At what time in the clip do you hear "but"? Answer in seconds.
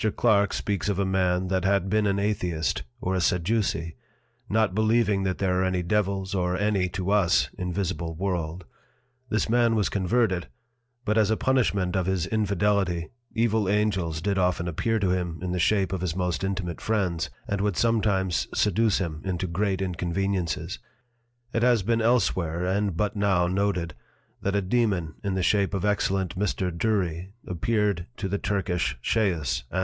11.05-11.19, 22.97-23.15